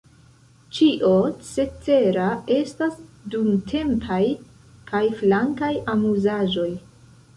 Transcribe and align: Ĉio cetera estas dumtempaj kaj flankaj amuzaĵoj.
Ĉio 0.75 1.09
cetera 1.49 2.25
estas 2.57 2.97
dumtempaj 3.35 4.21
kaj 4.93 5.03
flankaj 5.21 5.71
amuzaĵoj. 5.95 6.71